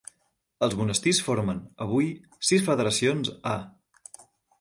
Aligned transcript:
Els 0.67 0.75
monestirs 0.77 1.19
formen, 1.27 1.59
avui, 1.85 2.07
sis 2.47 2.65
federacions 2.71 3.31
a: 3.51 3.55